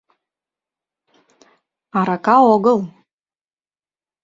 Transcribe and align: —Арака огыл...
—Арака 1.99 2.35
огыл... 2.53 2.79